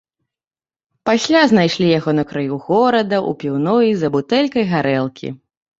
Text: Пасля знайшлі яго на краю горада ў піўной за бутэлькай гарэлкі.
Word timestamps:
Пасля 1.09 1.41
знайшлі 1.51 1.91
яго 1.99 2.11
на 2.21 2.25
краю 2.33 2.55
горада 2.71 3.17
ў 3.29 3.41
піўной 3.45 3.87
за 4.03 4.07
бутэлькай 4.19 4.63
гарэлкі. 4.75 5.27